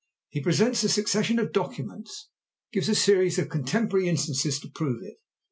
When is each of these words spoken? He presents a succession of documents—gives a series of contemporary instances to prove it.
He 0.29 0.41
presents 0.41 0.83
a 0.83 0.89
succession 0.89 1.37
of 1.37 1.51
documents—gives 1.51 2.89
a 2.89 2.95
series 2.95 3.37
of 3.37 3.49
contemporary 3.49 4.07
instances 4.09 4.59
to 4.61 4.67
prove 4.67 5.03
it. 5.03 5.17